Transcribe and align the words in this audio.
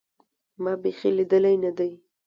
ما 0.63 0.73
بيخي 0.81 1.09
ليدلى 1.15 1.57
نه 1.63 1.69
دى. 1.77 1.91